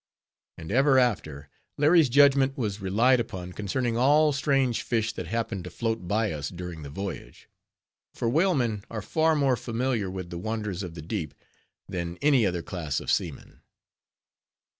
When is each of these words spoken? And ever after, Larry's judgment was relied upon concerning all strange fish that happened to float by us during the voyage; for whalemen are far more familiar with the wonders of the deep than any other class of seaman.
And 0.57 0.71
ever 0.71 0.97
after, 0.97 1.47
Larry's 1.77 2.09
judgment 2.09 2.57
was 2.57 2.81
relied 2.81 3.19
upon 3.19 3.53
concerning 3.53 3.97
all 3.97 4.33
strange 4.33 4.81
fish 4.81 5.13
that 5.13 5.27
happened 5.27 5.63
to 5.65 5.69
float 5.69 6.07
by 6.07 6.31
us 6.31 6.49
during 6.49 6.81
the 6.81 6.89
voyage; 6.89 7.47
for 8.15 8.27
whalemen 8.27 8.83
are 8.89 9.03
far 9.03 9.35
more 9.35 9.55
familiar 9.55 10.09
with 10.09 10.31
the 10.31 10.39
wonders 10.39 10.81
of 10.81 10.95
the 10.95 11.03
deep 11.03 11.35
than 11.87 12.17
any 12.19 12.47
other 12.47 12.63
class 12.63 12.99
of 12.99 13.11
seaman. 13.11 13.61